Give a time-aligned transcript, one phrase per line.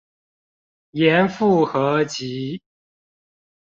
[0.93, 2.63] 嚴復合集